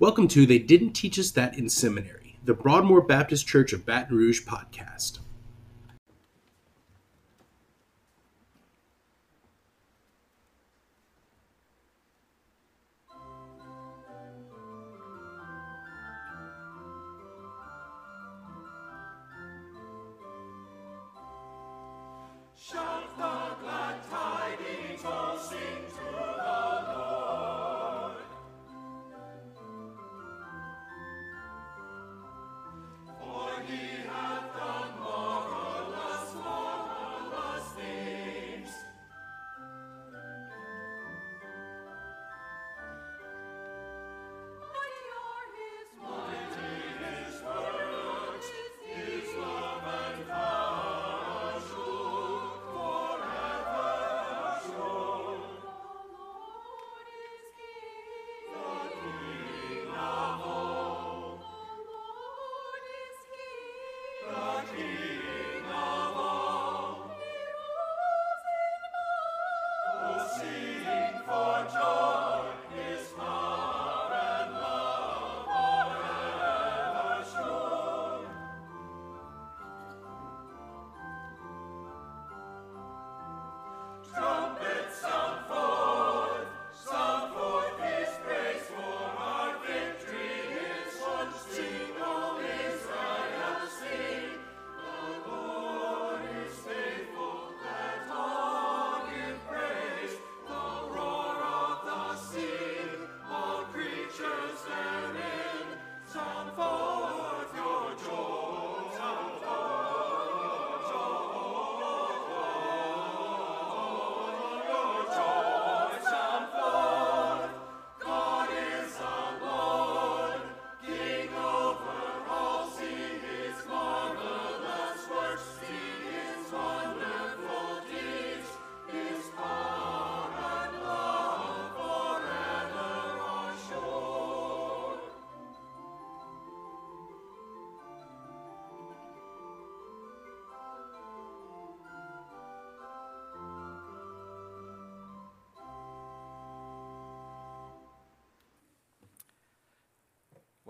Welcome 0.00 0.28
to 0.28 0.46
They 0.46 0.58
Didn't 0.58 0.94
Teach 0.94 1.18
Us 1.18 1.30
That 1.32 1.58
in 1.58 1.68
Seminary, 1.68 2.38
the 2.42 2.54
Broadmoor 2.54 3.02
Baptist 3.02 3.46
Church 3.46 3.74
of 3.74 3.84
Baton 3.84 4.16
Rouge 4.16 4.46
podcast. 4.46 5.18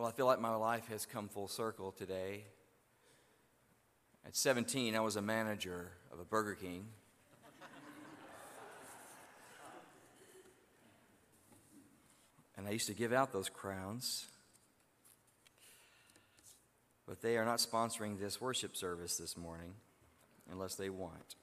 Well, 0.00 0.08
I 0.08 0.12
feel 0.12 0.24
like 0.24 0.40
my 0.40 0.54
life 0.54 0.88
has 0.88 1.04
come 1.04 1.28
full 1.28 1.46
circle 1.46 1.92
today. 1.92 2.44
At 4.24 4.34
17, 4.34 4.96
I 4.96 5.00
was 5.00 5.16
a 5.16 5.20
manager 5.20 5.90
of 6.10 6.18
a 6.18 6.24
Burger 6.24 6.54
King. 6.54 6.86
And 12.56 12.66
I 12.66 12.70
used 12.70 12.86
to 12.86 12.94
give 12.94 13.12
out 13.12 13.34
those 13.34 13.50
crowns. 13.50 14.24
But 17.06 17.20
they 17.20 17.36
are 17.36 17.44
not 17.44 17.58
sponsoring 17.58 18.18
this 18.18 18.40
worship 18.40 18.78
service 18.78 19.18
this 19.18 19.36
morning 19.36 19.74
unless 20.50 20.76
they 20.76 20.88
want. 20.88 21.34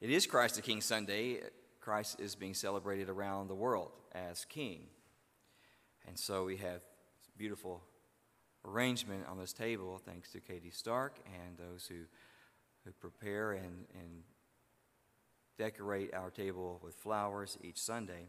It 0.00 0.10
is 0.10 0.24
Christ 0.24 0.54
the 0.54 0.62
King 0.62 0.80
Sunday. 0.80 1.40
Christ 1.80 2.20
is 2.20 2.36
being 2.36 2.54
celebrated 2.54 3.08
around 3.08 3.48
the 3.48 3.56
world 3.56 3.90
as 4.14 4.44
King. 4.44 4.86
And 6.08 6.18
so 6.18 6.46
we 6.46 6.56
have 6.56 6.80
beautiful 7.36 7.82
arrangement 8.64 9.26
on 9.28 9.38
this 9.38 9.52
table, 9.52 10.00
thanks 10.06 10.32
to 10.32 10.40
Katie 10.40 10.70
Stark 10.70 11.18
and 11.26 11.58
those 11.58 11.86
who, 11.86 11.96
who 12.84 12.92
prepare 12.92 13.52
and, 13.52 13.84
and 13.92 14.22
decorate 15.58 16.14
our 16.14 16.30
table 16.30 16.80
with 16.82 16.94
flowers 16.94 17.58
each 17.62 17.78
Sunday. 17.78 18.28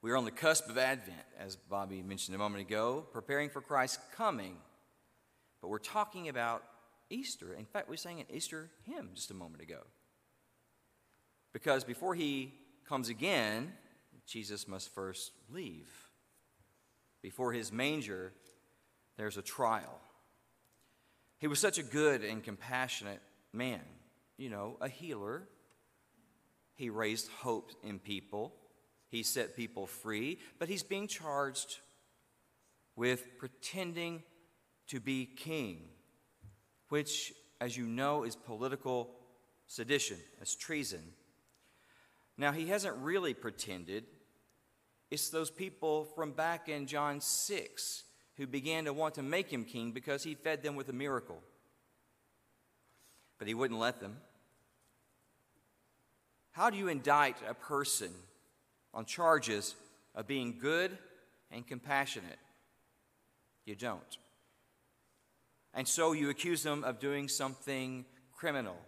We 0.00 0.10
are 0.10 0.16
on 0.16 0.24
the 0.24 0.30
cusp 0.30 0.70
of 0.70 0.78
Advent, 0.78 1.20
as 1.38 1.54
Bobby 1.54 2.02
mentioned 2.02 2.34
a 2.34 2.38
moment 2.38 2.66
ago, 2.66 3.04
preparing 3.12 3.50
for 3.50 3.60
Christ's 3.60 4.02
coming. 4.16 4.56
But 5.60 5.68
we're 5.68 5.78
talking 5.78 6.30
about 6.30 6.64
Easter. 7.10 7.52
In 7.52 7.66
fact, 7.66 7.90
we 7.90 7.98
sang 7.98 8.20
an 8.20 8.26
Easter 8.32 8.70
hymn 8.84 9.10
just 9.14 9.30
a 9.30 9.34
moment 9.34 9.62
ago. 9.62 9.82
Because 11.52 11.84
before 11.84 12.14
he 12.14 12.54
comes 12.88 13.10
again, 13.10 13.74
Jesus 14.26 14.66
must 14.66 14.94
first 14.94 15.32
leave. 15.50 16.01
Before 17.22 17.52
his 17.52 17.72
manger, 17.72 18.32
there's 19.16 19.36
a 19.36 19.42
trial. 19.42 20.00
He 21.38 21.46
was 21.46 21.60
such 21.60 21.78
a 21.78 21.82
good 21.82 22.22
and 22.22 22.42
compassionate 22.42 23.20
man, 23.52 23.80
you 24.36 24.50
know, 24.50 24.76
a 24.80 24.88
healer. 24.88 25.44
He 26.74 26.90
raised 26.90 27.28
hope 27.28 27.70
in 27.84 27.98
people, 27.98 28.54
he 29.08 29.22
set 29.22 29.56
people 29.56 29.86
free, 29.86 30.38
but 30.58 30.68
he's 30.68 30.82
being 30.82 31.06
charged 31.06 31.78
with 32.96 33.38
pretending 33.38 34.22
to 34.88 35.00
be 35.00 35.26
king, 35.26 35.88
which, 36.88 37.32
as 37.60 37.76
you 37.76 37.86
know, 37.86 38.24
is 38.24 38.36
political 38.36 39.10
sedition, 39.66 40.18
as 40.40 40.54
treason. 40.54 41.02
Now, 42.36 42.52
he 42.52 42.66
hasn't 42.66 42.96
really 42.96 43.34
pretended. 43.34 44.04
It's 45.12 45.28
those 45.28 45.50
people 45.50 46.06
from 46.16 46.32
back 46.32 46.70
in 46.70 46.86
John 46.86 47.20
6 47.20 48.04
who 48.38 48.46
began 48.46 48.86
to 48.86 48.94
want 48.94 49.16
to 49.16 49.22
make 49.22 49.52
him 49.52 49.66
king 49.66 49.92
because 49.92 50.24
he 50.24 50.34
fed 50.34 50.62
them 50.62 50.74
with 50.74 50.88
a 50.88 50.94
miracle. 50.94 51.42
But 53.38 53.46
he 53.46 53.52
wouldn't 53.52 53.78
let 53.78 54.00
them. 54.00 54.16
How 56.52 56.70
do 56.70 56.78
you 56.78 56.88
indict 56.88 57.36
a 57.46 57.52
person 57.52 58.10
on 58.94 59.04
charges 59.04 59.74
of 60.14 60.26
being 60.26 60.56
good 60.58 60.96
and 61.50 61.66
compassionate? 61.66 62.38
You 63.66 63.74
don't. 63.74 64.16
And 65.74 65.86
so 65.86 66.12
you 66.12 66.30
accuse 66.30 66.62
them 66.62 66.84
of 66.84 67.00
doing 67.00 67.28
something 67.28 68.06
criminal. 68.32 68.78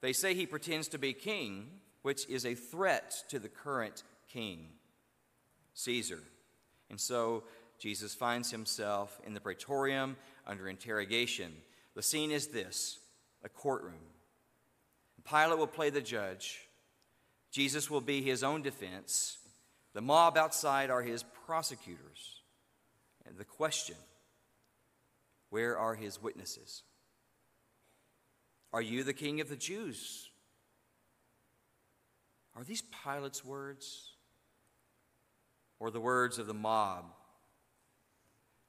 They 0.00 0.12
say 0.12 0.34
he 0.34 0.46
pretends 0.46 0.88
to 0.88 0.98
be 0.98 1.12
king, 1.12 1.68
which 2.02 2.28
is 2.28 2.44
a 2.44 2.56
threat 2.56 3.14
to 3.28 3.38
the 3.38 3.48
current 3.48 4.02
king, 4.28 4.70
Caesar. 5.76 6.22
And 6.90 7.00
so 7.00 7.44
Jesus 7.78 8.14
finds 8.14 8.50
himself 8.50 9.20
in 9.24 9.34
the 9.34 9.40
praetorium 9.40 10.16
under 10.46 10.68
interrogation. 10.68 11.52
The 11.94 12.02
scene 12.02 12.32
is 12.32 12.48
this 12.48 12.98
a 13.44 13.48
courtroom. 13.48 13.94
Pilate 15.28 15.58
will 15.58 15.66
play 15.66 15.90
the 15.90 16.00
judge, 16.00 16.60
Jesus 17.50 17.90
will 17.90 18.00
be 18.00 18.22
his 18.22 18.44
own 18.44 18.62
defense, 18.62 19.38
the 19.92 20.00
mob 20.00 20.36
outside 20.36 20.90
are 20.90 21.02
his 21.02 21.24
prosecutors. 21.46 22.42
And 23.26 23.36
the 23.36 23.44
question 23.44 23.96
where 25.50 25.76
are 25.76 25.94
his 25.94 26.22
witnesses? 26.22 26.82
Are 28.72 28.82
you 28.82 29.02
the 29.02 29.12
king 29.12 29.40
of 29.40 29.48
the 29.48 29.56
Jews? 29.56 30.30
Are 32.54 32.62
these 32.62 32.82
Pilate's 33.04 33.44
words? 33.44 34.15
Or 35.78 35.90
the 35.90 36.00
words 36.00 36.38
of 36.38 36.46
the 36.46 36.54
mob. 36.54 37.04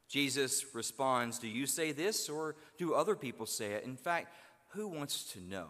Jesus 0.08 0.66
responds, 0.74 1.40
Do 1.40 1.48
you 1.48 1.66
say 1.66 1.92
this, 1.92 2.30
or 2.30 2.56
do 2.78 2.94
other 2.94 3.16
people 3.16 3.46
say 3.46 3.74
it? 3.74 3.84
In 3.84 3.98
fact, 3.98 4.34
who 4.70 4.88
wants 4.88 5.32
to 5.34 5.42
know? 5.42 5.70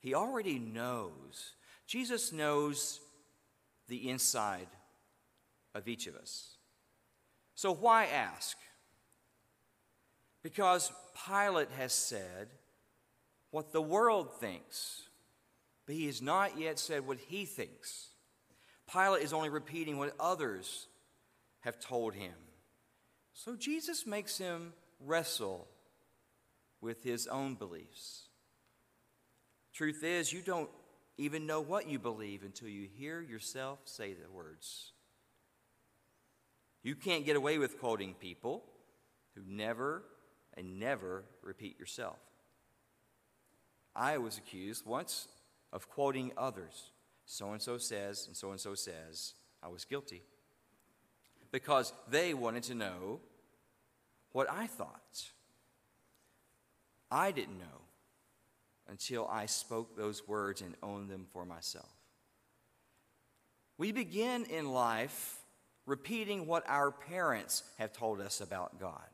He 0.00 0.14
already 0.14 0.58
knows. 0.58 1.52
Jesus 1.86 2.32
knows 2.32 3.00
the 3.88 4.08
inside 4.10 4.68
of 5.74 5.88
each 5.88 6.06
of 6.06 6.14
us. 6.16 6.56
So 7.54 7.74
why 7.74 8.06
ask? 8.06 8.56
Because 10.42 10.92
Pilate 11.26 11.70
has 11.76 11.92
said 11.92 12.48
what 13.50 13.72
the 13.72 13.82
world 13.82 14.38
thinks, 14.38 15.08
but 15.86 15.94
he 15.94 16.06
has 16.06 16.22
not 16.22 16.58
yet 16.58 16.78
said 16.78 17.06
what 17.06 17.18
he 17.18 17.44
thinks. 17.44 18.07
Pilate 18.92 19.22
is 19.22 19.32
only 19.32 19.48
repeating 19.48 19.98
what 19.98 20.14
others 20.18 20.86
have 21.60 21.78
told 21.78 22.14
him. 22.14 22.32
So 23.32 23.54
Jesus 23.54 24.06
makes 24.06 24.38
him 24.38 24.72
wrestle 25.00 25.68
with 26.80 27.02
his 27.02 27.26
own 27.26 27.54
beliefs. 27.54 28.24
Truth 29.72 30.02
is, 30.02 30.32
you 30.32 30.40
don't 30.40 30.70
even 31.18 31.46
know 31.46 31.60
what 31.60 31.88
you 31.88 31.98
believe 31.98 32.42
until 32.42 32.68
you 32.68 32.88
hear 32.96 33.20
yourself 33.20 33.80
say 33.84 34.14
the 34.14 34.30
words. 34.30 34.92
You 36.82 36.94
can't 36.94 37.26
get 37.26 37.36
away 37.36 37.58
with 37.58 37.78
quoting 37.78 38.14
people 38.14 38.64
who 39.34 39.42
never 39.46 40.02
and 40.56 40.78
never 40.78 41.24
repeat 41.42 41.78
yourself. 41.78 42.18
I 43.94 44.18
was 44.18 44.38
accused 44.38 44.86
once 44.86 45.28
of 45.72 45.88
quoting 45.88 46.32
others. 46.36 46.90
So 47.30 47.52
and 47.52 47.60
so 47.60 47.76
says, 47.76 48.26
and 48.26 48.34
so 48.34 48.52
and 48.52 48.58
so 48.58 48.74
says. 48.74 49.34
I 49.62 49.68
was 49.68 49.84
guilty. 49.84 50.22
Because 51.52 51.92
they 52.10 52.32
wanted 52.32 52.62
to 52.64 52.74
know 52.74 53.20
what 54.32 54.50
I 54.50 54.66
thought. 54.66 55.30
I 57.10 57.30
didn't 57.30 57.58
know 57.58 57.82
until 58.88 59.28
I 59.28 59.44
spoke 59.44 59.94
those 59.94 60.26
words 60.26 60.62
and 60.62 60.74
owned 60.82 61.10
them 61.10 61.26
for 61.30 61.44
myself. 61.44 61.92
We 63.76 63.92
begin 63.92 64.46
in 64.46 64.72
life 64.72 65.36
repeating 65.84 66.46
what 66.46 66.64
our 66.66 66.90
parents 66.90 67.62
have 67.78 67.92
told 67.92 68.22
us 68.22 68.40
about 68.40 68.80
God. 68.80 69.08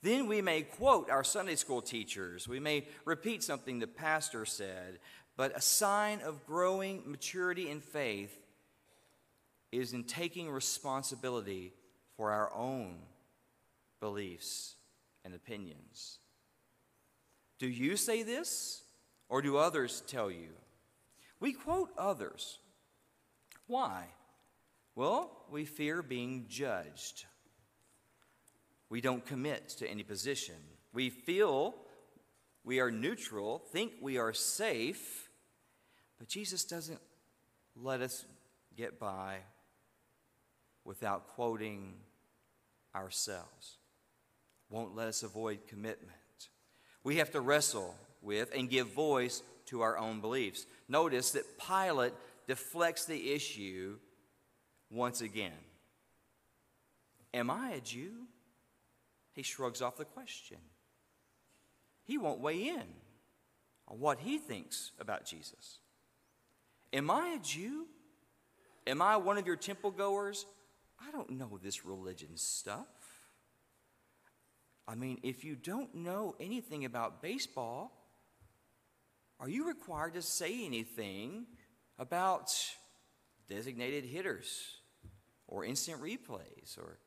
Then 0.00 0.28
we 0.28 0.40
may 0.42 0.62
quote 0.62 1.10
our 1.10 1.24
Sunday 1.24 1.56
school 1.56 1.82
teachers. 1.82 2.46
We 2.46 2.60
may 2.60 2.86
repeat 3.04 3.42
something 3.42 3.80
the 3.80 3.88
pastor 3.88 4.44
said. 4.44 5.00
But 5.38 5.56
a 5.56 5.60
sign 5.60 6.20
of 6.22 6.44
growing 6.46 7.04
maturity 7.06 7.70
in 7.70 7.80
faith 7.80 8.36
is 9.70 9.92
in 9.92 10.02
taking 10.02 10.50
responsibility 10.50 11.72
for 12.16 12.32
our 12.32 12.52
own 12.52 12.96
beliefs 14.00 14.74
and 15.24 15.32
opinions. 15.32 16.18
Do 17.60 17.68
you 17.68 17.96
say 17.96 18.24
this, 18.24 18.82
or 19.28 19.40
do 19.40 19.58
others 19.58 20.02
tell 20.08 20.28
you? 20.28 20.48
We 21.38 21.52
quote 21.52 21.90
others. 21.96 22.58
Why? 23.68 24.06
Well, 24.96 25.30
we 25.52 25.66
fear 25.66 26.02
being 26.02 26.46
judged. 26.48 27.26
We 28.90 29.00
don't 29.00 29.24
commit 29.24 29.68
to 29.78 29.88
any 29.88 30.02
position. 30.02 30.56
We 30.92 31.10
feel 31.10 31.76
we 32.64 32.80
are 32.80 32.90
neutral, 32.90 33.60
think 33.70 33.92
we 34.00 34.18
are 34.18 34.32
safe, 34.32 35.27
but 36.18 36.28
Jesus 36.28 36.64
doesn't 36.64 37.00
let 37.76 38.00
us 38.00 38.24
get 38.76 38.98
by 38.98 39.38
without 40.84 41.28
quoting 41.28 41.94
ourselves, 42.94 43.76
won't 44.70 44.96
let 44.96 45.08
us 45.08 45.22
avoid 45.22 45.66
commitment. 45.66 46.12
We 47.04 47.16
have 47.16 47.30
to 47.32 47.40
wrestle 47.40 47.94
with 48.22 48.50
and 48.54 48.68
give 48.68 48.88
voice 48.88 49.42
to 49.66 49.82
our 49.82 49.98
own 49.98 50.20
beliefs. 50.20 50.66
Notice 50.88 51.32
that 51.32 51.44
Pilate 51.58 52.14
deflects 52.46 53.04
the 53.04 53.32
issue 53.32 53.96
once 54.90 55.20
again. 55.20 55.52
Am 57.34 57.50
I 57.50 57.72
a 57.72 57.80
Jew? 57.80 58.12
He 59.34 59.42
shrugs 59.42 59.82
off 59.82 59.96
the 59.96 60.04
question. 60.04 60.58
He 62.04 62.18
won't 62.18 62.40
weigh 62.40 62.68
in 62.68 62.84
on 63.86 64.00
what 64.00 64.20
he 64.20 64.38
thinks 64.38 64.92
about 64.98 65.26
Jesus. 65.26 65.78
Am 66.92 67.10
I 67.10 67.36
a 67.38 67.38
Jew? 67.38 67.86
Am 68.86 69.02
I 69.02 69.16
one 69.16 69.38
of 69.38 69.46
your 69.46 69.56
temple 69.56 69.90
goers? 69.90 70.46
I 71.00 71.10
don't 71.10 71.30
know 71.30 71.58
this 71.62 71.84
religion 71.84 72.36
stuff. 72.36 72.86
I 74.86 74.94
mean, 74.94 75.18
if 75.22 75.44
you 75.44 75.54
don't 75.54 75.94
know 75.94 76.34
anything 76.40 76.84
about 76.86 77.20
baseball, 77.20 77.92
are 79.38 79.48
you 79.48 79.68
required 79.68 80.14
to 80.14 80.22
say 80.22 80.64
anything 80.64 81.46
about 81.98 82.50
designated 83.48 84.04
hitters 84.04 84.78
or 85.46 85.64
instant 85.64 86.00
replays 86.02 86.78
or 86.78 86.98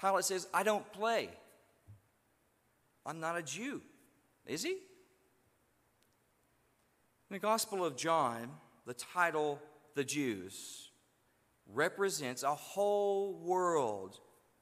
Pilate 0.00 0.24
says, 0.24 0.46
I 0.54 0.62
don't 0.62 0.90
play. 0.92 1.28
I'm 3.04 3.20
not 3.20 3.36
a 3.36 3.42
Jew. 3.42 3.82
Is 4.46 4.62
he? 4.62 4.78
In 7.30 7.34
the 7.34 7.40
Gospel 7.40 7.84
of 7.84 7.96
John, 7.96 8.48
the 8.86 8.94
title, 8.94 9.60
The 9.94 10.04
Jews, 10.04 10.90
represents 11.66 12.42
a 12.42 12.54
whole 12.54 13.34
world 13.34 14.18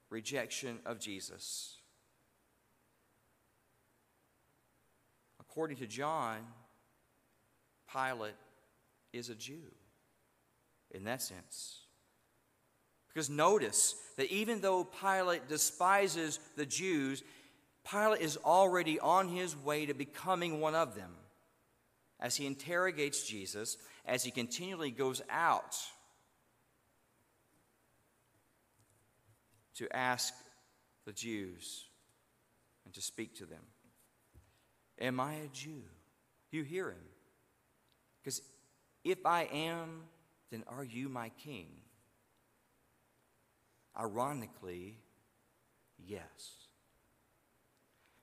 rejection 0.09 0.79
of 0.85 0.99
Jesus. 0.99 1.77
According 5.39 5.77
to 5.77 5.87
John, 5.87 6.39
Pilate 7.89 8.35
is 9.13 9.29
a 9.29 9.35
Jew 9.35 9.71
in 10.91 11.05
that 11.05 11.21
sense. 11.21 11.79
Because 13.07 13.29
notice 13.29 13.95
that 14.17 14.29
even 14.29 14.59
though 14.59 14.83
Pilate 14.83 15.47
despises 15.47 16.39
the 16.57 16.65
Jews, 16.65 17.23
Pilate 17.89 18.19
is 18.19 18.35
already 18.43 18.99
on 18.99 19.29
his 19.29 19.55
way 19.55 19.85
to 19.85 19.93
becoming 19.93 20.59
one 20.59 20.75
of 20.75 20.93
them 20.93 21.11
as 22.19 22.35
he 22.35 22.45
interrogates 22.45 23.27
Jesus, 23.27 23.77
as 24.05 24.23
he 24.23 24.31
continually 24.31 24.91
goes 24.91 25.21
out 25.29 25.75
to 29.75 29.87
ask 29.95 30.33
the 31.05 31.13
Jews 31.13 31.85
and 32.85 32.93
to 32.93 33.01
speak 33.01 33.35
to 33.35 33.45
them. 33.45 33.61
Am 34.99 35.19
I 35.19 35.33
a 35.33 35.47
Jew? 35.53 35.83
You 36.51 36.63
hear 36.63 36.89
him. 36.89 37.05
Because 38.21 38.41
if 39.03 39.25
I 39.25 39.43
am, 39.43 40.03
then 40.51 40.63
are 40.67 40.83
you 40.83 41.09
my 41.09 41.29
king? 41.43 41.67
Ironically, 43.97 44.97
yes. 45.97 46.25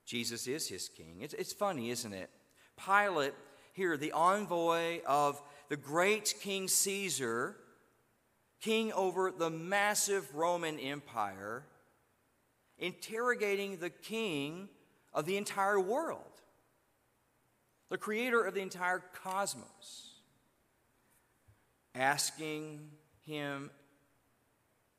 Jesus 0.04 0.46
is 0.46 0.68
his 0.68 0.88
king. 0.88 1.18
It's, 1.20 1.34
it's 1.34 1.52
funny, 1.52 1.90
isn't 1.90 2.12
it? 2.12 2.30
Pilate, 2.84 3.34
here, 3.74 3.96
the 3.96 4.12
envoy 4.12 5.02
of 5.04 5.42
the 5.68 5.76
great 5.76 6.34
King 6.40 6.68
Caesar, 6.68 7.56
king 8.60 8.92
over 8.92 9.32
the 9.32 9.50
massive 9.50 10.32
Roman 10.34 10.78
Empire, 10.78 11.64
interrogating 12.78 13.78
the 13.78 13.90
king 13.90 14.68
of 15.12 15.26
the 15.26 15.36
entire 15.36 15.80
world, 15.80 16.40
the 17.90 17.98
creator 17.98 18.42
of 18.44 18.54
the 18.54 18.60
entire 18.60 19.02
cosmos, 19.22 20.20
asking 21.96 22.90
him 23.26 23.70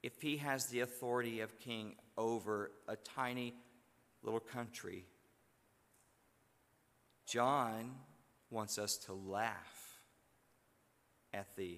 if 0.03 0.21
he 0.21 0.35
has 0.37 0.65
the 0.65 0.81
authority 0.81 1.39
of 1.39 1.57
king 1.59 1.95
over 2.17 2.71
a 2.89 2.97
tiny 2.97 3.53
little 4.21 4.41
country. 4.41 5.05
John 7.25 7.95
wants 8.55 8.79
us 8.79 8.97
to 8.97 9.13
laugh 9.13 9.99
at 11.33 11.55
the 11.57 11.77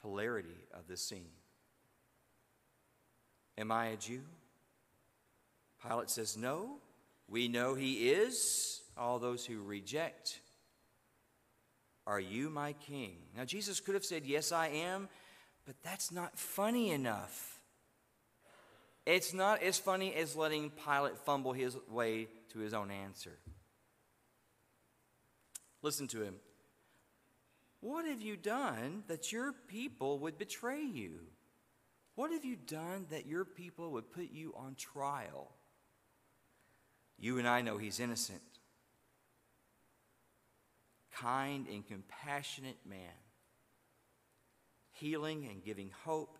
hilarity 0.00 0.64
of 0.72 0.86
this 0.88 1.02
scene. 1.02 1.32
Am 3.58 3.72
I 3.72 3.86
a 3.86 3.96
Jew? 3.96 4.22
Pilate 5.86 6.08
says, 6.08 6.36
No. 6.36 6.76
We 7.28 7.48
know 7.48 7.74
he 7.74 8.10
is. 8.10 8.80
All 8.96 9.18
those 9.18 9.44
who 9.44 9.62
reject, 9.62 10.38
Are 12.06 12.20
you 12.20 12.48
my 12.48 12.74
king? 12.74 13.16
Now, 13.36 13.44
Jesus 13.44 13.80
could 13.80 13.94
have 13.94 14.04
said, 14.04 14.24
Yes, 14.24 14.52
I 14.52 14.68
am, 14.68 15.08
but 15.66 15.74
that's 15.82 16.12
not 16.12 16.38
funny 16.38 16.90
enough. 16.90 17.58
It's 19.04 19.34
not 19.34 19.62
as 19.62 19.78
funny 19.78 20.14
as 20.14 20.36
letting 20.36 20.70
Pilate 20.70 21.18
fumble 21.18 21.52
his 21.52 21.76
way 21.90 22.28
to 22.52 22.60
his 22.60 22.72
own 22.72 22.92
answer. 22.92 23.32
Listen 25.82 26.06
to 26.08 26.22
him. 26.22 26.36
What 27.80 28.06
have 28.06 28.22
you 28.22 28.36
done 28.36 29.02
that 29.08 29.32
your 29.32 29.52
people 29.52 30.20
would 30.20 30.38
betray 30.38 30.80
you? 30.80 31.18
What 32.14 32.30
have 32.30 32.44
you 32.44 32.56
done 32.56 33.06
that 33.10 33.26
your 33.26 33.44
people 33.44 33.90
would 33.92 34.12
put 34.12 34.30
you 34.30 34.54
on 34.56 34.76
trial? 34.76 35.50
You 37.18 37.38
and 37.38 37.48
I 37.48 37.62
know 37.62 37.78
he's 37.78 38.00
innocent. 38.00 38.40
Kind 41.12 41.66
and 41.68 41.86
compassionate 41.86 42.78
man, 42.88 42.98
healing 44.92 45.46
and 45.50 45.64
giving 45.64 45.90
hope. 46.04 46.38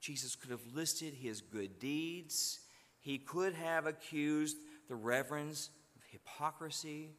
Jesus 0.00 0.36
could 0.36 0.50
have 0.50 0.74
listed 0.74 1.14
his 1.14 1.40
good 1.40 1.78
deeds. 1.78 2.60
He 3.00 3.18
could 3.18 3.54
have 3.54 3.86
accused 3.86 4.56
the 4.88 4.94
reverends 4.94 5.70
of 5.96 6.02
hypocrisy, 6.10 7.10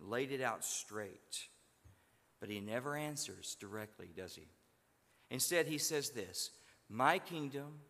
laid 0.00 0.32
it 0.32 0.40
out 0.40 0.64
straight. 0.64 1.48
But 2.40 2.50
he 2.50 2.60
never 2.60 2.96
answers 2.96 3.56
directly, 3.58 4.10
does 4.14 4.34
he? 4.34 4.48
Instead, 5.30 5.66
he 5.66 5.78
says 5.78 6.10
this 6.10 6.50
My 6.88 7.18
kingdom 7.18 7.80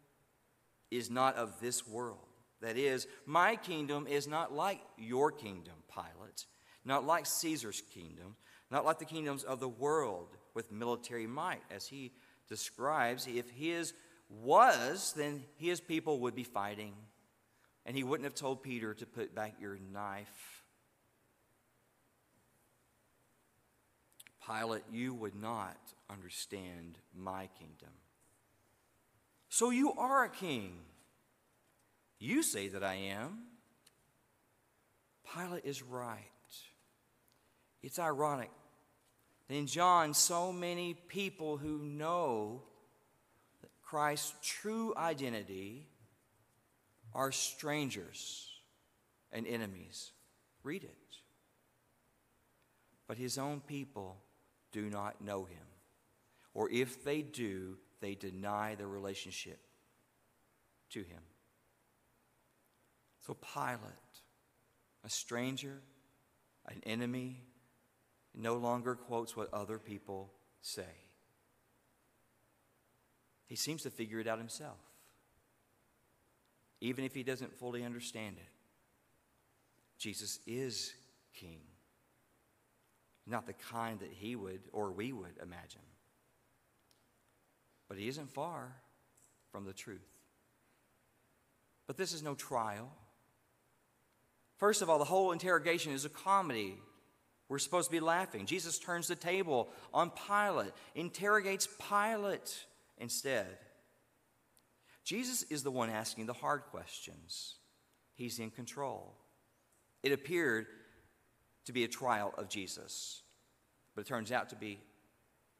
is 0.90 1.10
not 1.10 1.36
of 1.36 1.60
this 1.60 1.86
world. 1.86 2.18
That 2.62 2.76
is, 2.78 3.06
my 3.26 3.56
kingdom 3.56 4.06
is 4.06 4.26
not 4.26 4.52
like 4.52 4.80
your 4.96 5.30
kingdom, 5.30 5.74
Pilate, 5.92 6.46
not 6.84 7.04
like 7.04 7.26
Caesar's 7.26 7.82
kingdom, 7.92 8.36
not 8.70 8.84
like 8.84 8.98
the 8.98 9.04
kingdoms 9.04 9.44
of 9.44 9.60
the 9.60 9.68
world 9.68 10.28
with 10.54 10.72
military 10.72 11.26
might, 11.26 11.60
as 11.70 11.86
he 11.86 12.12
describes. 12.48 13.26
If 13.26 13.50
his 13.50 13.92
was, 14.30 15.12
then 15.16 15.44
his 15.56 15.80
people 15.80 16.20
would 16.20 16.34
be 16.34 16.44
fighting, 16.44 16.94
and 17.84 17.94
he 17.94 18.04
wouldn't 18.04 18.24
have 18.24 18.34
told 18.34 18.62
Peter 18.62 18.94
to 18.94 19.06
put 19.06 19.34
back 19.34 19.56
your 19.60 19.78
knife. 19.92 20.55
Pilate, 24.46 24.84
you 24.92 25.14
would 25.14 25.34
not 25.34 25.76
understand 26.08 26.98
my 27.14 27.48
kingdom. 27.58 27.92
So 29.48 29.70
you 29.70 29.92
are 29.92 30.24
a 30.24 30.28
king. 30.28 30.78
You 32.18 32.42
say 32.42 32.68
that 32.68 32.84
I 32.84 32.94
am. 32.94 33.38
Pilate 35.34 35.64
is 35.64 35.82
right. 35.82 36.20
It's 37.82 37.98
ironic 37.98 38.50
in 39.48 39.66
John, 39.66 40.12
so 40.12 40.52
many 40.52 40.94
people 40.94 41.56
who 41.56 41.78
know 41.78 42.62
Christ's 43.82 44.34
true 44.42 44.92
identity 44.96 45.86
are 47.14 47.30
strangers 47.30 48.48
and 49.30 49.46
enemies. 49.46 50.10
Read 50.64 50.82
it. 50.82 50.96
But 53.06 53.18
his 53.18 53.38
own 53.38 53.60
people 53.60 54.16
do 54.76 54.90
not 54.90 55.24
know 55.24 55.44
him. 55.44 55.64
Or 56.52 56.68
if 56.70 57.02
they 57.02 57.22
do, 57.22 57.78
they 58.02 58.14
deny 58.14 58.74
their 58.74 58.86
relationship 58.86 59.58
to 60.90 60.98
him. 60.98 61.22
So 63.26 63.34
Pilate, 63.54 63.80
a 65.02 65.08
stranger, 65.08 65.80
an 66.66 66.82
enemy, 66.84 67.40
no 68.34 68.56
longer 68.56 68.94
quotes 68.94 69.34
what 69.34 69.48
other 69.50 69.78
people 69.78 70.30
say. 70.60 70.82
He 73.46 73.56
seems 73.56 73.82
to 73.84 73.90
figure 73.90 74.20
it 74.20 74.26
out 74.26 74.36
himself, 74.36 74.76
even 76.82 77.02
if 77.02 77.14
he 77.14 77.22
doesn't 77.22 77.58
fully 77.58 77.82
understand 77.82 78.36
it. 78.36 78.52
Jesus 79.98 80.38
is 80.46 80.92
king, 81.32 81.60
not 83.26 83.46
the 83.46 83.52
kind 83.52 84.00
that 84.00 84.12
he 84.12 84.36
would 84.36 84.60
or 84.72 84.92
we 84.92 85.12
would 85.12 85.36
imagine. 85.42 85.80
But 87.88 87.98
he 87.98 88.08
isn't 88.08 88.30
far 88.30 88.76
from 89.50 89.64
the 89.64 89.72
truth. 89.72 90.00
But 91.86 91.96
this 91.96 92.12
is 92.12 92.22
no 92.22 92.34
trial. 92.34 92.90
First 94.58 94.82
of 94.82 94.90
all, 94.90 94.98
the 94.98 95.04
whole 95.04 95.32
interrogation 95.32 95.92
is 95.92 96.04
a 96.04 96.08
comedy. 96.08 96.78
We're 97.48 97.58
supposed 97.58 97.88
to 97.88 97.92
be 97.92 98.00
laughing. 98.00 98.46
Jesus 98.46 98.78
turns 98.78 99.06
the 99.06 99.14
table 99.14 99.68
on 99.94 100.10
Pilate, 100.10 100.72
interrogates 100.94 101.68
Pilate 101.88 102.66
instead. 102.98 103.46
Jesus 105.04 105.44
is 105.44 105.62
the 105.62 105.70
one 105.70 105.90
asking 105.90 106.26
the 106.26 106.32
hard 106.32 106.62
questions. 106.70 107.54
He's 108.14 108.40
in 108.40 108.50
control. 108.50 109.14
It 110.02 110.10
appeared 110.10 110.66
to 111.66 111.72
be 111.72 111.84
a 111.84 111.88
trial 111.88 112.32
of 112.38 112.48
Jesus, 112.48 113.22
but 113.94 114.00
it 114.00 114.06
turns 114.08 114.32
out 114.32 114.48
to 114.48 114.56
be 114.56 114.80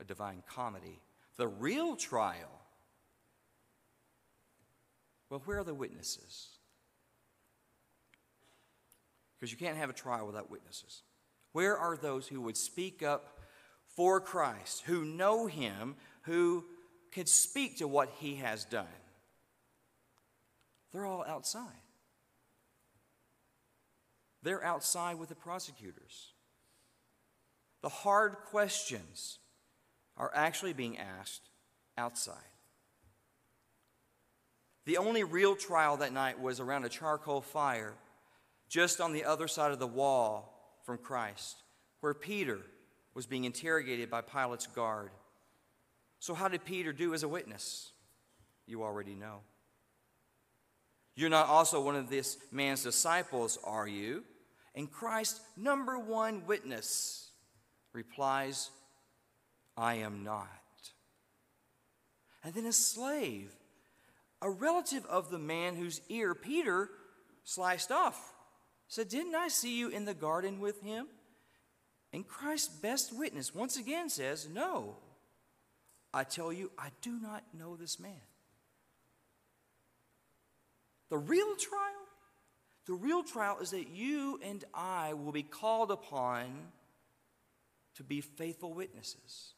a 0.01 0.05
divine 0.05 0.43
comedy. 0.49 1.01
The 1.37 1.49
real 1.49 1.97
trial 1.97 2.57
well, 5.29 5.43
where 5.45 5.59
are 5.59 5.65
the 5.65 5.75
witnesses? 5.75 6.49
Because 9.35 9.51
you 9.51 9.59
can't 9.59 9.77
have 9.77 9.91
a 9.91 9.95
trial 9.95 10.27
without 10.27 10.51
witnesses. 10.51 11.03
Where 11.53 11.77
are 11.77 11.97
those 11.97 12.29
who 12.29 12.41
would 12.43 12.57
speak 12.57 13.03
up 13.03 13.41
for 13.89 14.21
Christ, 14.21 14.83
who 14.87 15.05
know 15.05 15.47
him, 15.47 15.97
who 16.23 16.65
could 17.13 17.29
speak 17.29 17.79
to 17.79 17.89
what 17.89 18.11
he 18.19 18.37
has 18.37 18.65
done? 18.65 18.87
They're 20.93 21.07
all 21.07 21.25
outside. 21.27 21.63
They're 24.47 24.65
outside 24.65 25.19
with 25.19 25.29
the 25.29 25.35
prosecutors. 25.35 26.33
The 27.83 27.89
hard 27.89 28.37
questions 28.45 29.41
are 30.17 30.31
actually 30.33 30.73
being 30.73 30.99
asked 30.99 31.51
outside. 31.99 32.37
The 34.85 34.99
only 34.99 35.25
real 35.25 35.57
trial 35.57 35.97
that 35.97 36.13
night 36.13 36.41
was 36.41 36.61
around 36.61 36.85
a 36.85 36.89
charcoal 36.89 37.41
fire 37.41 37.95
just 38.69 39.01
on 39.01 39.13
the 39.13 39.25
other 39.25 39.49
side 39.49 39.73
of 39.73 39.81
the 39.81 39.87
wall 39.89 40.79
from 40.85 40.99
Christ, 40.99 41.57
where 41.99 42.15
Peter 42.15 42.61
was 43.15 43.27
being 43.27 43.47
interrogated 43.47 44.11
by 44.11 44.21
Pilate's 44.21 44.69
guard. 44.69 45.11
So, 46.21 46.35
how 46.35 46.47
did 46.47 46.65
Peter 46.65 46.93
do 46.93 47.15
as 47.15 47.25
a 47.25 47.29
witness? 47.29 47.91
You 48.65 48.85
already 48.85 49.17
know. 49.17 49.41
You're 51.17 51.31
not 51.31 51.49
also 51.49 51.83
one 51.83 51.97
of 51.97 52.09
this 52.09 52.39
man's 52.53 52.85
disciples, 52.85 53.59
are 53.65 53.89
you? 53.89 54.23
And 54.77 54.93
Christ's 54.93 55.41
number 55.57 55.99
one 55.99 56.47
witness 56.47 57.31
replies, 57.95 58.71
I 59.77 59.95
am 59.95 60.23
not. 60.23 60.49
And 62.45 62.55
then 62.55 62.67
a 62.67 62.73
slave, 62.73 63.51
a 64.43 64.51
relative 64.51 65.05
of 65.07 65.31
the 65.31 65.39
man 65.39 65.75
whose 65.77 66.03
ear 66.11 66.35
Peter 66.35 66.91
sliced 67.43 67.91
off, 67.91 68.35
said, 68.87 69.09
Didn't 69.09 69.35
I 69.35 69.49
see 69.49 69.79
you 69.79 69.89
in 69.89 70.05
the 70.05 70.15
garden 70.15 70.61
with 70.61 70.83
him? 70.83 71.07
And 72.13 72.29
Christ's 72.29 72.69
best 72.69 73.17
witness 73.17 73.55
once 73.55 73.79
again 73.79 74.09
says, 74.11 74.47
No, 74.49 74.97
I 76.13 76.25
tell 76.25 76.53
you, 76.53 76.71
I 76.79 76.91
do 77.01 77.19
not 77.19 77.43
know 77.53 77.77
this 77.77 77.99
man. 77.99 78.21
The 81.09 81.19
real 81.19 81.57
trial, 81.57 82.06
the 82.87 82.95
real 82.95 83.25
trial 83.25 83.59
is 83.61 83.71
that 83.71 83.89
you 83.89 84.39
and 84.45 84.65
I 84.73 85.15
will 85.15 85.33
be 85.33 85.43
called 85.43 85.91
upon 85.91 86.47
to 87.97 88.05
be 88.05 88.21
faithful 88.21 88.73
witnesses. 88.73 89.55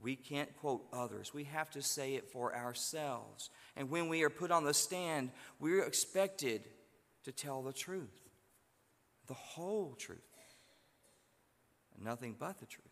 We 0.00 0.16
can't 0.16 0.54
quote 0.56 0.84
others. 0.92 1.32
We 1.32 1.44
have 1.44 1.70
to 1.70 1.82
say 1.82 2.14
it 2.14 2.28
for 2.28 2.56
ourselves. 2.56 3.50
And 3.76 3.88
when 3.88 4.08
we 4.08 4.24
are 4.24 4.30
put 4.30 4.50
on 4.50 4.64
the 4.64 4.74
stand, 4.74 5.30
we're 5.60 5.84
expected 5.84 6.62
to 7.22 7.30
tell 7.30 7.62
the 7.62 7.72
truth, 7.72 8.20
the 9.28 9.34
whole 9.34 9.94
truth, 9.94 10.18
nothing 12.02 12.34
but 12.36 12.58
the 12.58 12.66
truth. 12.66 12.86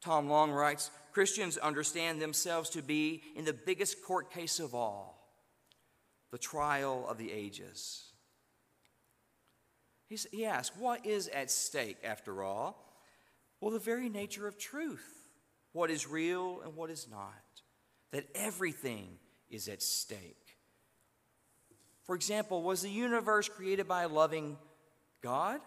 Tom 0.00 0.28
Long 0.28 0.52
writes 0.52 0.92
Christians 1.12 1.56
understand 1.56 2.22
themselves 2.22 2.70
to 2.70 2.82
be 2.82 3.22
in 3.34 3.44
the 3.44 3.52
biggest 3.52 4.04
court 4.04 4.30
case 4.30 4.60
of 4.60 4.76
all 4.76 5.23
the 6.34 6.38
trial 6.38 7.06
of 7.08 7.16
the 7.16 7.30
ages. 7.30 8.06
He 10.08 10.44
asks, 10.44 10.76
What 10.76 11.06
is 11.06 11.28
at 11.28 11.48
stake 11.48 11.98
after 12.02 12.42
all? 12.42 12.98
Well, 13.60 13.70
the 13.70 13.78
very 13.78 14.08
nature 14.08 14.48
of 14.48 14.58
truth 14.58 15.28
what 15.70 15.92
is 15.92 16.08
real 16.08 16.60
and 16.64 16.74
what 16.74 16.90
is 16.90 17.06
not, 17.08 17.62
that 18.10 18.26
everything 18.34 19.10
is 19.48 19.68
at 19.68 19.80
stake. 19.80 20.56
For 22.02 22.16
example, 22.16 22.64
was 22.64 22.82
the 22.82 22.90
universe 22.90 23.48
created 23.48 23.86
by 23.86 24.02
a 24.02 24.08
loving 24.08 24.56
God? 25.22 25.60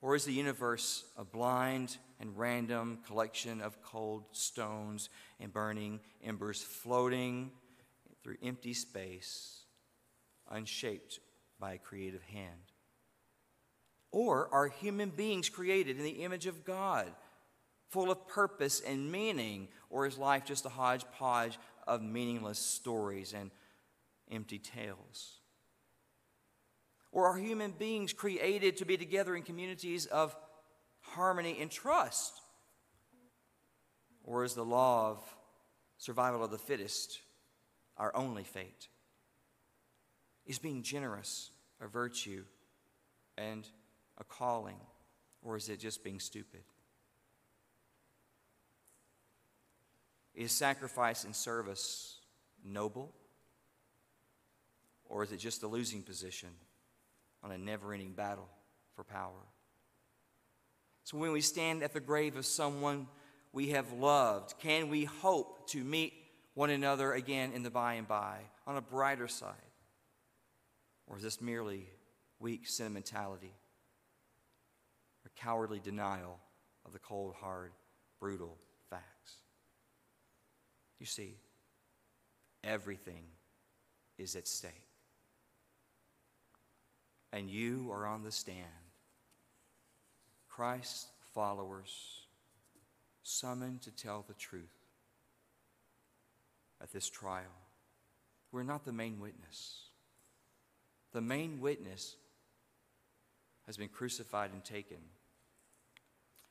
Or 0.00 0.14
is 0.14 0.24
the 0.24 0.32
universe 0.32 1.04
a 1.18 1.24
blind 1.24 1.98
and 2.18 2.38
random 2.38 3.00
collection 3.06 3.60
of 3.60 3.82
cold 3.82 4.24
stones 4.32 5.10
and 5.38 5.52
burning 5.52 6.00
embers 6.24 6.62
floating 6.62 7.50
through 8.22 8.36
empty 8.42 8.74
space, 8.74 9.64
unshaped 10.50 11.20
by 11.58 11.74
a 11.74 11.78
creative 11.78 12.22
hand? 12.22 12.72
Or 14.12 14.48
are 14.52 14.68
human 14.68 15.10
beings 15.10 15.48
created 15.48 15.98
in 15.98 16.04
the 16.04 16.24
image 16.24 16.46
of 16.46 16.64
God, 16.64 17.06
full 17.88 18.10
of 18.10 18.26
purpose 18.26 18.80
and 18.80 19.10
meaning? 19.10 19.68
Or 19.88 20.06
is 20.06 20.18
life 20.18 20.44
just 20.44 20.66
a 20.66 20.70
hodgepodge 20.70 21.58
of 21.86 22.02
meaningless 22.02 22.58
stories 22.58 23.32
and 23.32 23.50
empty 24.30 24.58
tales? 24.58 25.38
Or 27.12 27.26
are 27.26 27.38
human 27.38 27.72
beings 27.72 28.12
created 28.12 28.76
to 28.76 28.84
be 28.84 28.96
together 28.96 29.34
in 29.34 29.42
communities 29.42 30.06
of 30.06 30.36
harmony 31.00 31.58
and 31.60 31.70
trust? 31.70 32.40
Or 34.24 34.44
is 34.44 34.54
the 34.54 34.64
law 34.64 35.10
of 35.10 35.36
survival 35.98 36.44
of 36.44 36.50
the 36.50 36.58
fittest 36.58 37.20
our 38.00 38.16
only 38.16 38.42
fate? 38.42 38.88
Is 40.46 40.58
being 40.58 40.82
generous 40.82 41.50
a 41.80 41.86
virtue 41.86 42.44
and 43.38 43.68
a 44.18 44.24
calling, 44.24 44.80
or 45.42 45.56
is 45.56 45.68
it 45.68 45.78
just 45.78 46.02
being 46.02 46.18
stupid? 46.18 46.62
Is 50.34 50.50
sacrifice 50.50 51.24
and 51.24 51.36
service 51.36 52.16
noble, 52.64 53.12
or 55.08 55.22
is 55.22 55.30
it 55.30 55.36
just 55.36 55.62
a 55.62 55.68
losing 55.68 56.02
position 56.02 56.48
on 57.44 57.52
a 57.52 57.58
never 57.58 57.92
ending 57.92 58.12
battle 58.12 58.48
for 58.96 59.04
power? 59.04 59.46
So 61.04 61.18
when 61.18 61.32
we 61.32 61.42
stand 61.42 61.82
at 61.82 61.92
the 61.92 62.00
grave 62.00 62.36
of 62.36 62.46
someone 62.46 63.08
we 63.52 63.70
have 63.70 63.92
loved, 63.92 64.58
can 64.58 64.88
we 64.88 65.04
hope 65.04 65.68
to 65.70 65.84
meet 65.84 66.14
one 66.54 66.70
another 66.70 67.12
again 67.12 67.52
in 67.52 67.62
the 67.62 67.70
by 67.70 67.94
and 67.94 68.08
by 68.08 68.38
on 68.66 68.76
a 68.76 68.80
brighter 68.80 69.28
side? 69.28 69.54
Or 71.06 71.16
is 71.16 71.22
this 71.22 71.40
merely 71.40 71.88
weak 72.38 72.66
sentimentality 72.66 73.52
or 75.24 75.30
cowardly 75.36 75.80
denial 75.80 76.38
of 76.84 76.92
the 76.92 76.98
cold, 76.98 77.34
hard, 77.40 77.72
brutal 78.18 78.56
facts? 78.88 79.36
You 80.98 81.06
see, 81.06 81.36
everything 82.62 83.24
is 84.18 84.36
at 84.36 84.46
stake. 84.46 84.72
And 87.32 87.48
you 87.48 87.88
are 87.92 88.06
on 88.06 88.22
the 88.22 88.32
stand. 88.32 88.66
Christ's 90.48 91.06
followers 91.32 92.26
summoned 93.22 93.82
to 93.82 93.90
tell 93.90 94.24
the 94.26 94.34
truth 94.34 94.79
at 96.82 96.92
this 96.92 97.08
trial. 97.08 97.44
We're 98.52 98.62
not 98.62 98.84
the 98.84 98.92
main 98.92 99.20
witness. 99.20 99.84
The 101.12 101.20
main 101.20 101.60
witness 101.60 102.16
has 103.66 103.76
been 103.76 103.88
crucified 103.88 104.52
and 104.52 104.64
taken. 104.64 104.98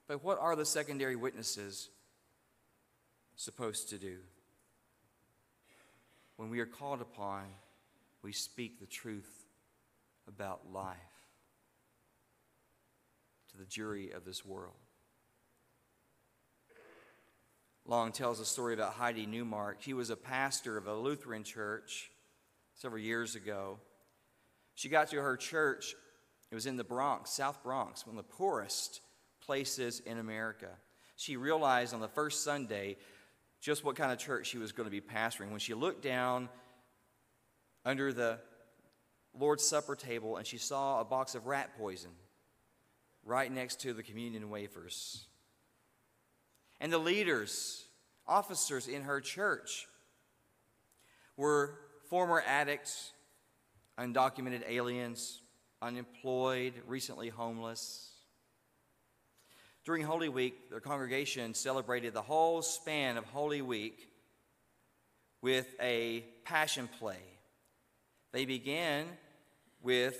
But 0.08 0.24
what 0.24 0.40
are 0.40 0.56
the 0.56 0.66
secondary 0.66 1.16
witnesses 1.16 1.90
supposed 3.36 3.90
to 3.90 3.98
do? 3.98 4.18
When 6.38 6.50
we 6.50 6.60
are 6.60 6.66
called 6.66 7.02
upon, 7.02 7.44
we 8.22 8.32
speak 8.32 8.80
the 8.80 8.86
truth 8.86 9.46
about 10.28 10.72
life 10.72 10.98
to 13.52 13.58
the 13.58 13.66
jury 13.66 14.12
of 14.12 14.26
this 14.26 14.46
world. 14.46 14.74
Long 17.90 18.12
tells 18.12 18.40
a 18.40 18.46
story 18.46 18.76
about 18.76 18.94
Heidi 18.94 19.26
Neumark. 19.26 19.78
He 19.80 19.96
was 19.96 20.12
a 20.12 20.16
pastor 20.16 20.78
of 20.78 20.86
a 20.86 20.94
Lutheran 20.94 21.44
church 21.44 22.12
several 22.76 23.02
years 23.02 23.34
ago. 23.34 23.80
She 24.76 24.90
got 24.90 25.08
to 25.08 25.20
her 25.20 25.36
church, 25.36 25.96
it 26.52 26.54
was 26.54 26.68
in 26.68 26.78
the 26.78 26.84
Bronx, 26.84 27.32
South 27.32 27.64
Bronx, 27.64 28.06
one 28.06 28.16
of 28.16 28.24
the 28.24 28.32
poorest 28.32 29.02
places 29.44 30.04
in 30.06 30.20
America. 30.20 30.70
She 31.16 31.36
realized 31.36 31.96
on 31.96 32.00
the 32.00 32.08
first 32.08 32.44
Sunday 32.44 32.96
just 33.60 33.84
what 33.84 33.96
kind 33.96 34.12
of 34.12 34.20
church 34.20 34.46
she 34.46 34.60
was 34.60 34.72
going 34.72 34.86
to 34.86 34.92
be 34.92 35.02
pastoring 35.02 35.50
when 35.50 35.60
she 35.60 35.74
looked 35.74 36.04
down 36.04 36.48
under 37.86 38.14
the 38.14 38.38
Lord's 39.34 39.66
Supper 39.66 39.96
table 39.96 40.38
and 40.38 40.46
she 40.46 40.60
saw 40.60 41.02
a 41.02 41.06
box 41.06 41.34
of 41.34 41.48
rat 41.48 41.72
poison 41.76 42.12
right 43.26 43.52
next 43.52 43.82
to 43.82 43.94
the 43.94 44.04
communion 44.04 44.52
wafers. 44.52 45.26
And 46.80 46.92
the 46.94 46.98
leaders, 46.98 47.86
officers 48.28 48.88
in 48.88 49.04
her 49.04 49.20
church, 49.20 49.88
were 51.36 51.78
former 52.10 52.44
addicts, 52.46 53.12
undocumented 53.98 54.64
aliens, 54.68 55.42
unemployed, 55.82 56.74
recently 56.88 57.30
homeless. 57.30 58.12
During 59.86 60.04
Holy 60.04 60.30
Week, 60.30 60.70
the 60.70 60.80
congregation 60.80 61.54
celebrated 61.54 62.14
the 62.14 62.22
whole 62.22 62.62
span 62.62 63.18
of 63.18 63.26
Holy 63.26 63.62
Week 63.62 64.10
with 65.42 65.68
a 65.82 66.26
passion 66.44 66.90
play. 67.00 67.22
They 68.32 68.46
began 68.46 69.06
with 69.82 70.20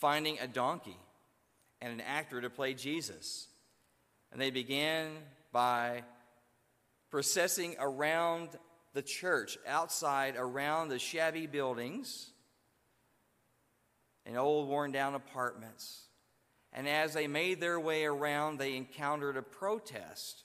finding 0.00 0.38
a 0.40 0.46
donkey 0.46 0.96
and 1.80 1.92
an 1.92 2.00
actor 2.00 2.40
to 2.40 2.50
play 2.50 2.74
Jesus. 2.74 3.46
And 4.32 4.40
they 4.40 4.50
began 4.50 5.08
by 5.52 6.02
processing 7.10 7.76
around 7.78 8.48
the 8.94 9.02
church, 9.02 9.58
outside, 9.66 10.34
around 10.36 10.88
the 10.88 10.98
shabby 10.98 11.46
buildings 11.46 12.30
and 14.26 14.36
old, 14.36 14.68
worn 14.68 14.92
down 14.92 15.14
apartments. 15.14 16.06
And 16.72 16.88
as 16.88 17.12
they 17.12 17.26
made 17.26 17.60
their 17.60 17.78
way 17.78 18.04
around, 18.04 18.58
they 18.58 18.76
encountered 18.76 19.36
a 19.36 19.42
protest. 19.42 20.44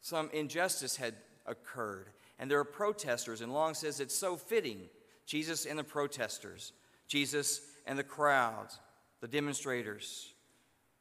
Some 0.00 0.28
injustice 0.32 0.96
had 0.96 1.14
occurred, 1.46 2.08
and 2.38 2.50
there 2.50 2.58
are 2.58 2.64
protesters. 2.64 3.40
And 3.40 3.52
Long 3.52 3.74
says 3.74 4.00
it's 4.00 4.14
so 4.14 4.36
fitting 4.36 4.88
Jesus 5.24 5.64
and 5.64 5.78
the 5.78 5.84
protesters, 5.84 6.72
Jesus 7.06 7.60
and 7.86 7.98
the 7.98 8.04
crowds, 8.04 8.78
the 9.20 9.28
demonstrators, 9.28 10.34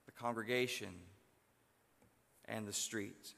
the 0.06 0.12
congregation, 0.12 0.94
and 2.48 2.68
the 2.68 2.74
street. 2.74 3.34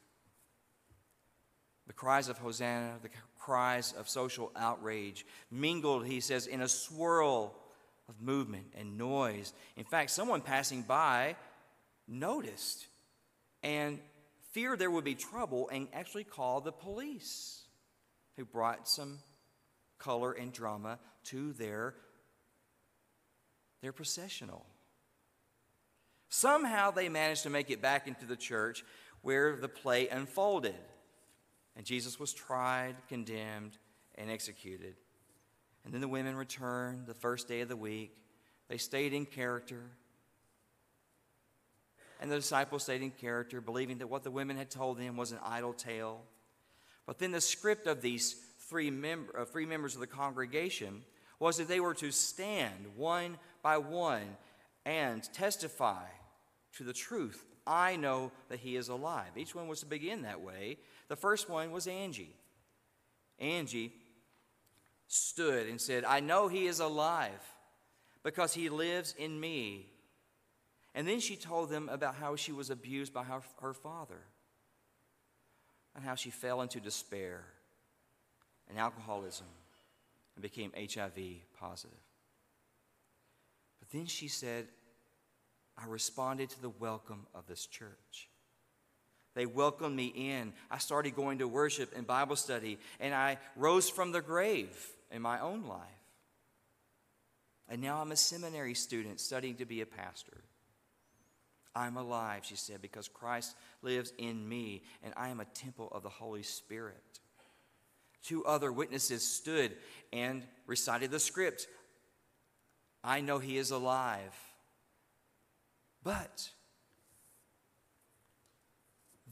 The 1.87 1.93
cries 1.93 2.29
of 2.29 2.37
Hosanna, 2.37 2.93
the 3.01 3.09
cries 3.37 3.93
of 3.93 4.07
social 4.07 4.51
outrage, 4.55 5.25
mingled, 5.51 6.05
he 6.05 6.21
says, 6.21 6.47
in 6.47 6.61
a 6.61 6.67
swirl 6.67 7.53
of 8.07 8.21
movement 8.21 8.73
and 8.77 8.97
noise. 8.97 9.53
In 9.75 9.83
fact, 9.83 10.11
someone 10.11 10.41
passing 10.41 10.81
by 10.81 11.35
noticed 12.07 12.87
and 13.61 13.99
feared 14.51 14.79
there 14.79 14.91
would 14.91 15.03
be 15.03 15.15
trouble 15.15 15.69
and 15.69 15.87
actually 15.93 16.23
called 16.23 16.63
the 16.63 16.71
police, 16.71 17.63
who 18.37 18.45
brought 18.45 18.87
some 18.87 19.19
color 19.99 20.31
and 20.31 20.51
drama 20.51 20.99
to 21.25 21.53
their, 21.53 21.95
their 23.81 23.93
processional. 23.93 24.65
Somehow 26.33 26.89
they 26.89 27.09
managed 27.09 27.43
to 27.43 27.51
make 27.51 27.69
it 27.69 27.79
back 27.79 28.07
into 28.07 28.25
the 28.25 28.35
church 28.35 28.83
where 29.21 29.55
the 29.55 29.67
play 29.67 30.07
unfolded. 30.07 30.73
And 31.75 31.85
Jesus 31.85 32.19
was 32.19 32.33
tried, 32.33 32.95
condemned, 33.07 33.77
and 34.15 34.31
executed. 34.31 34.95
And 35.85 35.93
then 35.93 36.01
the 36.01 36.07
women 36.07 36.35
returned 36.35 37.05
the 37.05 37.13
first 37.13 37.47
day 37.47 37.61
of 37.61 37.69
the 37.69 37.75
week. 37.75 38.17
They 38.67 38.79
stayed 38.79 39.13
in 39.13 39.27
character. 39.27 39.91
And 42.19 42.31
the 42.31 42.37
disciples 42.37 42.81
stayed 42.81 43.03
in 43.03 43.11
character, 43.11 43.61
believing 43.61 43.99
that 43.99 44.09
what 44.09 44.23
the 44.23 44.31
women 44.31 44.57
had 44.57 44.71
told 44.71 44.97
them 44.97 45.15
was 45.15 45.33
an 45.33 45.39
idle 45.45 45.73
tale. 45.73 46.23
But 47.05 47.19
then 47.19 47.31
the 47.31 47.41
script 47.41 47.85
of 47.85 48.01
these 48.01 48.35
three, 48.69 48.89
mem- 48.89 49.29
uh, 49.37 49.45
three 49.45 49.67
members 49.67 49.93
of 49.93 50.01
the 50.01 50.07
congregation 50.07 51.03
was 51.37 51.57
that 51.57 51.67
they 51.67 51.79
were 51.79 51.93
to 51.93 52.09
stand 52.09 52.87
one 52.95 53.37
by 53.61 53.77
one 53.77 54.35
and 54.83 55.31
testify 55.31 56.05
to 56.77 56.83
the 56.83 56.93
truth. 56.93 57.45
I 57.65 57.95
know 57.95 58.31
that 58.49 58.59
he 58.59 58.75
is 58.75 58.89
alive. 58.89 59.37
Each 59.37 59.55
one 59.55 59.67
was 59.67 59.79
to 59.81 59.85
begin 59.85 60.23
that 60.23 60.41
way. 60.41 60.77
The 61.07 61.15
first 61.15 61.49
one 61.49 61.71
was 61.71 61.87
Angie. 61.87 62.35
Angie 63.39 63.93
stood 65.07 65.67
and 65.67 65.79
said, 65.79 66.03
I 66.03 66.19
know 66.19 66.47
he 66.47 66.67
is 66.67 66.79
alive 66.79 67.41
because 68.23 68.53
he 68.53 68.69
lives 68.69 69.15
in 69.17 69.39
me. 69.39 69.87
And 70.95 71.07
then 71.07 71.19
she 71.19 71.35
told 71.35 71.69
them 71.69 71.89
about 71.89 72.15
how 72.15 72.35
she 72.35 72.51
was 72.51 72.69
abused 72.69 73.13
by 73.13 73.23
her, 73.23 73.41
her 73.61 73.73
father 73.73 74.21
and 75.95 76.03
how 76.03 76.15
she 76.15 76.29
fell 76.29 76.61
into 76.61 76.79
despair 76.79 77.43
and 78.69 78.77
alcoholism 78.77 79.47
and 80.35 80.41
became 80.41 80.71
HIV 80.75 81.19
positive. 81.59 81.97
But 83.79 83.89
then 83.91 84.05
she 84.05 84.27
said, 84.27 84.67
I 85.77 85.87
responded 85.87 86.49
to 86.51 86.61
the 86.61 86.69
welcome 86.69 87.25
of 87.33 87.47
this 87.47 87.65
church. 87.65 88.29
They 89.35 89.45
welcomed 89.45 89.95
me 89.95 90.07
in. 90.07 90.53
I 90.69 90.77
started 90.77 91.15
going 91.15 91.39
to 91.39 91.47
worship 91.47 91.93
and 91.95 92.05
Bible 92.05 92.35
study, 92.35 92.77
and 92.99 93.13
I 93.13 93.37
rose 93.55 93.89
from 93.89 94.11
the 94.11 94.21
grave 94.21 94.75
in 95.11 95.21
my 95.21 95.39
own 95.39 95.65
life. 95.67 95.79
And 97.67 97.81
now 97.81 98.01
I'm 98.01 98.11
a 98.11 98.15
seminary 98.15 98.75
student 98.75 99.19
studying 99.19 99.55
to 99.55 99.65
be 99.65 99.81
a 99.81 99.85
pastor. 99.85 100.43
I'm 101.75 101.97
alive, 101.97 102.45
she 102.45 102.55
said, 102.55 102.81
because 102.81 103.07
Christ 103.07 103.55
lives 103.81 104.13
in 104.19 104.47
me, 104.47 104.83
and 105.03 105.13
I 105.17 105.29
am 105.29 105.39
a 105.39 105.45
temple 105.45 105.89
of 105.91 106.03
the 106.03 106.09
Holy 106.09 106.43
Spirit. 106.43 107.01
Two 108.23 108.45
other 108.45 108.71
witnesses 108.71 109.25
stood 109.27 109.71
and 110.11 110.43
recited 110.67 111.09
the 111.09 111.19
script. 111.19 111.67
I 113.03 113.21
know 113.21 113.39
he 113.39 113.57
is 113.57 113.71
alive. 113.71 114.35
But 116.03 116.49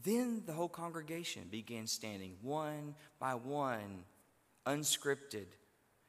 then 0.02 0.42
the 0.46 0.52
whole 0.52 0.68
congregation 0.68 1.48
began 1.50 1.86
standing 1.86 2.36
one 2.42 2.94
by 3.20 3.34
one, 3.34 4.04
unscripted. 4.66 5.46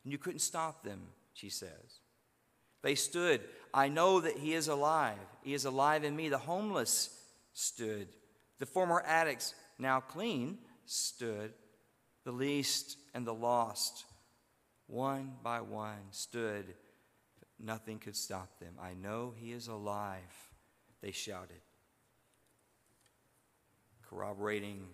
And 0.04 0.12
you 0.12 0.18
couldn't 0.18 0.40
stop 0.40 0.84
them, 0.84 1.02
she 1.34 1.50
says. 1.50 2.00
They 2.82 2.96
stood. 2.96 3.42
I 3.74 3.88
know 3.88 4.20
that 4.20 4.38
he 4.38 4.54
is 4.54 4.68
alive. 4.68 5.18
He 5.42 5.54
is 5.54 5.66
alive 5.66 6.04
in 6.04 6.16
me. 6.16 6.30
The 6.30 6.38
homeless 6.38 7.18
stood. 7.54 8.08
The 8.60 8.66
former 8.66 9.02
addicts, 9.06 9.54
now 9.80 10.00
clean, 10.00 10.58
stood. 10.86 11.54
The 12.26 12.32
least 12.32 12.98
and 13.14 13.28
the 13.28 13.34
lost, 13.34 14.06
one 14.88 15.34
by 15.44 15.62
one, 15.62 16.12
stood. 16.12 16.74
Nothing 17.60 18.00
could 18.00 18.16
stop 18.16 18.60
them. 18.60 18.74
I 18.82 18.94
know 18.94 19.34
he 19.36 19.52
is 19.52 19.68
alive, 19.68 20.53
they 21.04 21.12
shouted. 21.12 21.62
Corroborating 24.10 24.88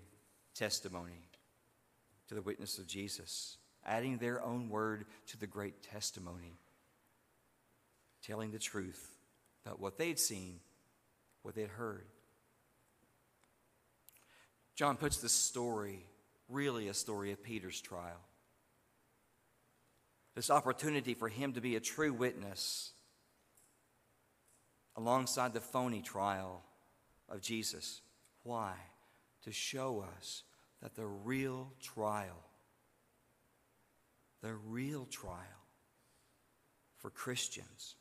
testimony 0.54 1.30
to 2.28 2.36
the 2.36 2.42
witness 2.42 2.78
of 2.80 2.88
Jesus, 2.88 3.58
adding 3.86 4.18
their 4.18 4.44
own 4.44 4.68
word 4.68 5.06
to 5.28 5.38
the 5.38 5.48
great 5.48 5.82
testimony 5.82 6.60
telling 8.22 8.52
the 8.52 8.60
truth 8.60 9.16
about 9.66 9.80
what 9.80 9.98
they'd 9.98 10.20
seen, 10.20 10.60
what 11.42 11.56
they'd 11.56 11.70
heard. 11.70 12.06
John 14.76 14.98
puts 14.98 15.18
this 15.18 15.32
story, 15.32 16.06
really 16.50 16.88
a 16.88 16.94
story 16.94 17.32
of 17.32 17.44
Peter's 17.44 17.80
trial. 17.80 18.20
This 20.36 20.50
opportunity 20.50 21.14
for 21.14 21.28
him 21.28 21.54
to 21.54 21.62
be 21.62 21.76
a 21.76 21.80
true 21.80 22.14
witness 22.14 22.92
alongside 25.00 25.54
the 25.54 25.62
phony 25.62 26.02
trial 26.02 26.62
of 27.30 27.40
Jesus. 27.42 28.02
Why? 28.44 28.74
To 29.44 29.52
show 29.52 30.06
us 30.18 30.44
that 30.84 30.96
the 30.96 31.06
real 31.06 31.72
trial, 31.82 32.44
the 34.42 34.54
real 34.54 35.06
trial 35.06 35.38
for 36.98 37.10
Christians 37.10 37.96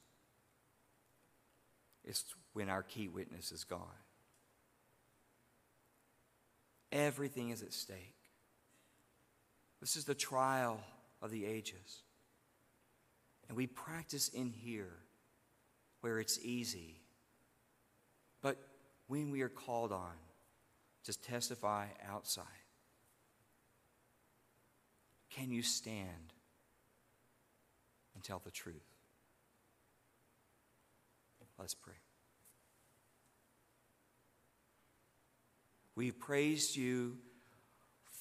is 2.04 2.24
when 2.52 2.68
our 2.68 2.82
key 2.82 3.06
witness 3.06 3.52
is 3.52 3.62
gone. 3.62 4.02
Everything 6.90 7.50
is 7.50 7.62
at 7.62 7.72
stake. 7.72 8.16
This 9.80 9.94
is 9.94 10.04
the 10.04 10.16
trial 10.16 10.80
of 11.22 11.30
the 11.30 11.46
ages. 11.46 12.02
And 13.46 13.56
we 13.56 13.68
practice 13.68 14.26
in 14.26 14.50
here 14.50 14.96
where 16.00 16.18
it's 16.18 16.38
easy. 16.42 17.00
But 18.42 18.56
when 19.06 19.30
we 19.30 19.42
are 19.42 19.48
called 19.48 19.92
on 19.92 20.14
to 21.04 21.20
testify 21.20 21.86
outside, 22.08 22.44
can 25.30 25.50
you 25.50 25.62
stand 25.62 26.32
and 28.14 28.22
tell 28.22 28.40
the 28.44 28.50
truth? 28.50 28.76
Let's 31.58 31.74
pray. 31.74 31.94
We 35.96 36.12
praised 36.12 36.76
you 36.76 37.18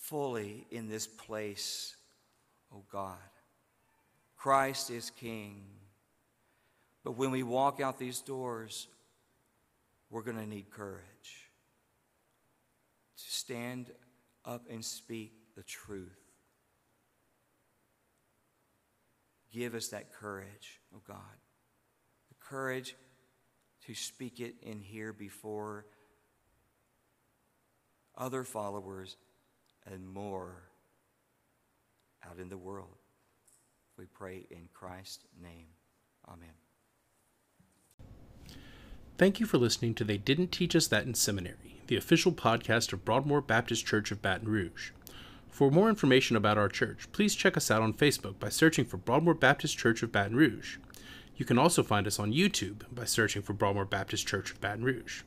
fully 0.07 0.65
in 0.71 0.89
this 0.89 1.05
place, 1.05 1.95
O 2.73 2.77
oh 2.77 2.83
God. 2.91 3.17
Christ 4.35 4.89
is 4.89 5.11
King. 5.11 5.63
But 7.07 7.15
when 7.15 7.31
we 7.31 7.41
walk 7.41 7.79
out 7.79 7.97
these 7.97 8.19
doors, 8.19 8.89
we're 10.09 10.23
going 10.23 10.35
to 10.35 10.45
need 10.45 10.69
courage 10.69 11.49
to 13.15 13.23
stand 13.31 13.91
up 14.43 14.65
and 14.69 14.83
speak 14.83 15.31
the 15.55 15.63
truth. 15.63 16.19
Give 19.53 19.73
us 19.73 19.87
that 19.87 20.11
courage, 20.11 20.81
oh 20.93 21.01
God. 21.07 21.15
The 22.27 22.35
courage 22.45 22.93
to 23.85 23.93
speak 23.93 24.41
it 24.41 24.55
in 24.61 24.81
here 24.81 25.13
before 25.13 25.85
other 28.17 28.43
followers 28.43 29.15
and 29.89 30.05
more 30.05 30.63
out 32.29 32.37
in 32.37 32.49
the 32.49 32.57
world. 32.57 32.97
We 33.97 34.07
pray 34.07 34.45
in 34.51 34.67
Christ's 34.73 35.23
name. 35.41 35.67
Amen. 36.27 36.66
Thank 39.17 39.39
you 39.39 39.47
for 39.47 39.57
listening 39.57 39.95
to 39.95 40.03
They 40.03 40.19
Didn't 40.19 40.51
Teach 40.51 40.75
Us 40.75 40.85
That 40.85 41.07
in 41.07 41.15
Seminary, 41.15 41.81
the 41.87 41.95
official 41.97 42.31
podcast 42.31 42.93
of 42.93 43.03
Broadmoor 43.03 43.41
Baptist 43.41 43.83
Church 43.83 44.11
of 44.11 44.21
Baton 44.21 44.47
Rouge. 44.47 44.91
For 45.49 45.71
more 45.71 45.89
information 45.89 46.37
about 46.37 46.59
our 46.59 46.69
church, 46.69 47.11
please 47.13 47.33
check 47.33 47.57
us 47.57 47.71
out 47.71 47.81
on 47.81 47.95
Facebook 47.95 48.37
by 48.37 48.49
searching 48.49 48.85
for 48.85 48.97
Broadmoor 48.97 49.33
Baptist 49.33 49.75
Church 49.75 50.03
of 50.03 50.11
Baton 50.11 50.35
Rouge. 50.35 50.77
You 51.35 51.45
can 51.45 51.57
also 51.57 51.81
find 51.81 52.05
us 52.05 52.19
on 52.19 52.31
YouTube 52.31 52.83
by 52.91 53.05
searching 53.05 53.41
for 53.41 53.53
Broadmoor 53.53 53.85
Baptist 53.85 54.27
Church 54.27 54.51
of 54.51 54.61
Baton 54.61 54.83
Rouge. 54.83 55.23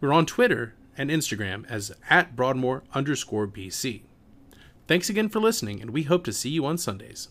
We're 0.00 0.14
on 0.14 0.24
Twitter 0.24 0.72
and 0.96 1.10
Instagram 1.10 1.66
as 1.68 1.92
at 2.08 2.34
Broadmoor 2.34 2.84
underscore 2.94 3.46
BC. 3.46 4.00
Thanks 4.88 5.10
again 5.10 5.28
for 5.28 5.40
listening, 5.40 5.82
and 5.82 5.90
we 5.90 6.04
hope 6.04 6.24
to 6.24 6.32
see 6.32 6.48
you 6.48 6.64
on 6.64 6.78
Sundays. 6.78 7.28